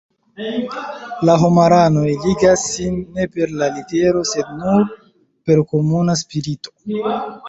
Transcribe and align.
La 1.29 1.33
homaranoj 1.41 2.05
ligas 2.23 2.63
sin 2.69 2.95
ne 3.17 3.25
per 3.35 3.53
la 3.63 3.67
litero 3.75 4.23
sed 4.31 4.49
nur 4.63 4.87
per 5.51 5.63
komuna 5.75 6.17
spirito. 6.23 6.75